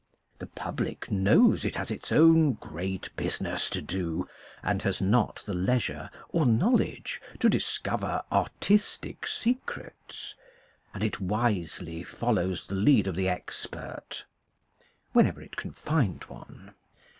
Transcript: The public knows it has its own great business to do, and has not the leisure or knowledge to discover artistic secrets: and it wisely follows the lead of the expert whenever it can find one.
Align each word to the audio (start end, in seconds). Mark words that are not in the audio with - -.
The 0.39 0.47
public 0.47 1.11
knows 1.11 1.63
it 1.63 1.75
has 1.75 1.91
its 1.91 2.11
own 2.11 2.53
great 2.53 3.11
business 3.15 3.69
to 3.69 3.83
do, 3.83 4.27
and 4.63 4.81
has 4.81 4.99
not 4.99 5.43
the 5.45 5.53
leisure 5.53 6.09
or 6.29 6.47
knowledge 6.47 7.21
to 7.39 7.47
discover 7.47 8.23
artistic 8.31 9.27
secrets: 9.27 10.33
and 10.95 11.03
it 11.03 11.19
wisely 11.21 12.01
follows 12.01 12.65
the 12.65 12.73
lead 12.73 13.05
of 13.05 13.15
the 13.15 13.29
expert 13.29 14.25
whenever 15.13 15.39
it 15.39 15.55
can 15.55 15.69
find 15.71 16.23
one. 16.23 16.73